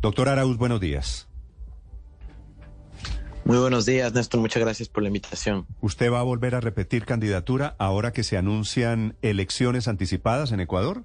[0.00, 1.28] Doctor Arauz, buenos días.
[3.44, 4.40] Muy buenos días, Néstor.
[4.40, 5.66] Muchas gracias por la invitación.
[5.80, 11.04] ¿Usted va a volver a repetir candidatura ahora que se anuncian elecciones anticipadas en Ecuador?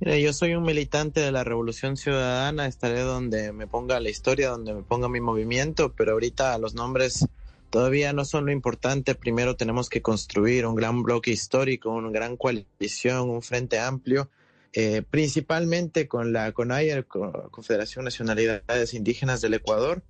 [0.00, 4.50] Mire, yo soy un militante de la Revolución Ciudadana, estaré donde me ponga la historia,
[4.50, 7.26] donde me ponga mi movimiento, pero ahorita los nombres
[7.70, 9.14] todavía no son lo importante.
[9.14, 14.28] Primero tenemos que construir un gran bloque histórico, una gran coalición, un frente amplio,
[14.72, 17.04] eh, principalmente con la CONAIE,
[17.50, 20.02] Confederación Nacionalidades Indígenas del Ecuador,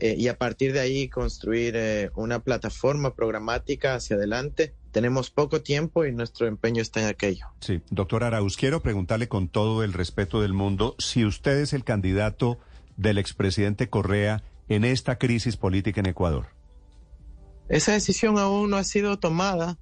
[0.00, 4.74] eh, y a partir de ahí construir eh, una plataforma programática hacia adelante.
[4.92, 7.46] Tenemos poco tiempo y nuestro empeño está en aquello.
[7.60, 11.84] Sí, doctor Arauz, quiero preguntarle con todo el respeto del mundo si usted es el
[11.84, 12.58] candidato
[12.96, 16.46] del expresidente Correa en esta crisis política en Ecuador.
[17.68, 19.78] Esa decisión aún no ha sido tomada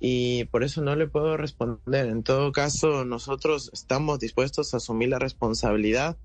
[0.00, 2.06] y por eso no le puedo responder.
[2.06, 6.16] En todo caso, nosotros estamos dispuestos a asumir la responsabilidad,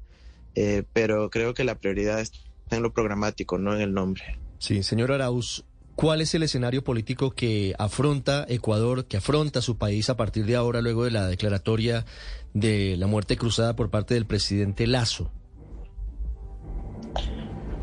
[0.56, 2.34] eh, pero creo que la prioridad es
[2.70, 4.40] en lo programático, no en el nombre.
[4.60, 10.10] Sí, señor Arauz, ¿cuál es el escenario político que afronta Ecuador, que afronta su país
[10.10, 12.06] a partir de ahora, luego de la declaratoria
[12.54, 15.32] de la muerte cruzada por parte del presidente Lazo?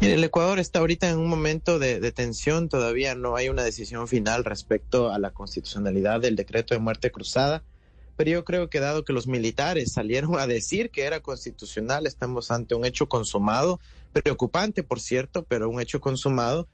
[0.00, 4.06] El Ecuador está ahorita en un momento de, de, tensión, todavía no hay una decisión
[4.06, 7.64] final respecto a la constitucionalidad del decreto de muerte cruzada,
[8.16, 12.50] pero yo creo que dado que los militares salieron a decir que era constitucional, estamos
[12.50, 13.80] ante un hecho consumado
[14.12, 16.69] preocupante, por cierto, pero un hecho consumado,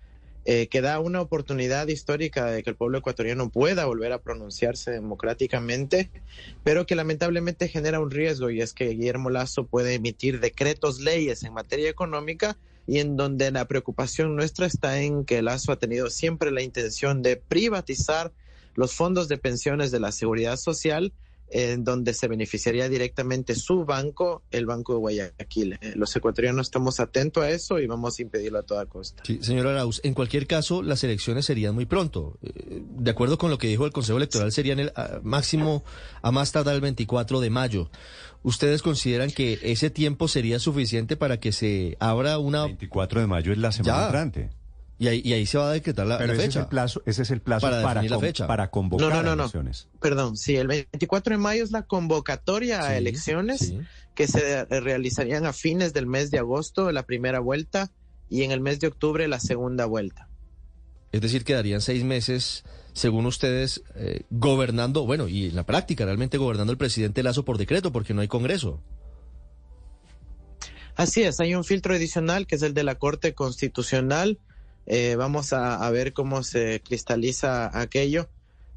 [0.46, 4.90] eh, que da una oportunidad histórica de que el pueblo ecuatoriano pueda volver a pronunciarse
[4.90, 6.10] democráticamente,
[6.62, 11.42] pero que lamentablemente genera un riesgo y es que Guillermo Lazo puede emitir decretos, leyes
[11.44, 16.10] en materia económica y en donde la preocupación nuestra está en que Lazo ha tenido
[16.10, 18.32] siempre la intención de privatizar
[18.74, 21.12] los fondos de pensiones de la seguridad social
[21.54, 25.78] en donde se beneficiaría directamente su banco, el Banco de Guayaquil.
[25.80, 29.22] Eh, los ecuatorianos estamos atentos a eso y vamos a impedirlo a toda costa.
[29.24, 32.38] Sí, señor Arauz, en cualquier caso, las elecciones serían muy pronto.
[32.42, 35.84] Eh, de acuerdo con lo que dijo el Consejo Electoral, serían el máximo
[36.22, 37.88] a más tardar el 24 de mayo.
[38.42, 42.64] ¿Ustedes consideran que ese tiempo sería suficiente para que se abra una...
[42.64, 44.50] 24 de mayo es la semana entrante.
[44.98, 47.22] Y ahí, y ahí se va a decretar la, Pero ese Es el plazo, ese
[47.22, 48.46] es el plazo para, para, la fecha.
[48.46, 49.88] para convocar no, no, no, elecciones.
[50.00, 53.74] Perdón, sí, el 24 de mayo es la convocatoria a elecciones
[54.14, 57.90] que se realizarían a fines del mes de agosto, la primera vuelta,
[58.30, 60.28] y en el mes de octubre la segunda vuelta.
[61.10, 66.38] Es decir, quedarían seis meses, según ustedes, eh, gobernando, bueno, y en la práctica realmente
[66.38, 68.80] gobernando el presidente Lazo por decreto, porque no hay Congreso.
[70.96, 74.38] Así es, hay un filtro adicional que es el de la Corte Constitucional
[74.86, 78.28] eh, vamos a, ver cómo se cristaliza aquello.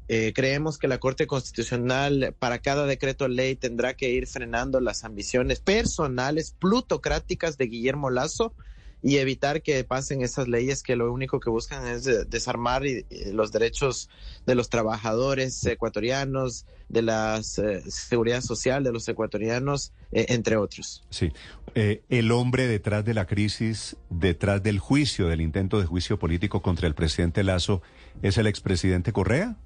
[0.08, 5.04] Eh, creemos que la Corte Constitucional para cada decreto ley tendrá que ir frenando las
[5.04, 8.54] ambiciones personales plutocráticas de Guillermo Lazo
[9.02, 12.82] y evitar que pasen esas leyes que lo único que buscan es desarmar
[13.32, 14.08] los derechos
[14.46, 21.04] de los trabajadores ecuatorianos, de la eh, seguridad social de los ecuatorianos, eh, entre otros.
[21.10, 21.32] Sí.
[21.74, 26.62] Eh, el hombre detrás de la crisis, detrás del juicio, del intento de juicio político
[26.62, 27.82] contra el presidente Lazo,
[28.22, 29.56] ¿es el expresidente Correa?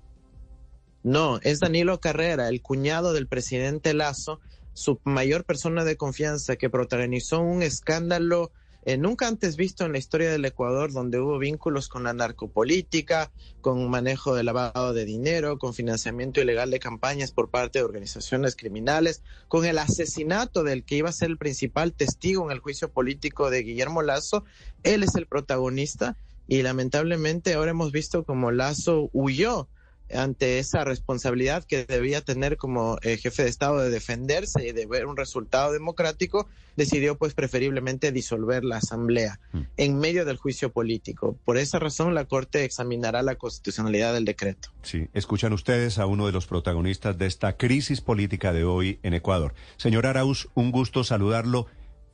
[1.05, 4.41] No, es Danilo Carrera, el cuñado del presidente Lazo,
[4.73, 8.53] su mayor persona de confianza que protagonizó un escándalo
[8.85, 13.31] eh, nunca antes visto en la historia del Ecuador donde hubo vínculos con la narcopolítica,
[13.61, 18.57] con manejo de lavado de dinero, con financiamiento ilegal de campañas por parte de organizaciones
[18.57, 22.91] criminales, con el asesinato del que iba a ser el principal testigo en el juicio
[22.91, 24.45] político de Guillermo Lazo.
[24.83, 26.17] Él es el protagonista
[26.49, 29.69] y lamentablemente ahora hemos visto como Lazo huyó
[30.15, 34.87] ante esa responsabilidad que debía tener como eh, jefe de Estado de defenderse y de
[34.87, 39.61] ver un resultado democrático, decidió pues preferiblemente disolver la Asamblea mm.
[39.77, 41.37] en medio del juicio político.
[41.45, 44.71] Por esa razón la Corte examinará la constitucionalidad del decreto.
[44.83, 49.15] Sí, escuchan ustedes a uno de los protagonistas de esta crisis política de hoy en
[49.15, 49.55] Ecuador.
[49.77, 51.67] Señor Arauz, un gusto saludarlo.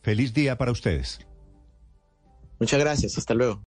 [0.02, 1.20] Feliz día para ustedes.
[2.60, 3.56] Muchas gracias, hasta luego.